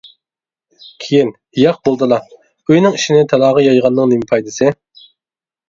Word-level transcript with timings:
كېيىن. 1.03 1.29
ياق 1.63 1.77
بولدىلا، 1.89 2.19
ئۆينىڭ 2.39 2.99
ئىشىنى 3.01 3.21
تالاغا 3.37 3.69
يايغاننىڭ 3.69 4.13
نېمە 4.17 4.29
پايدىسى.؟! 4.35 4.77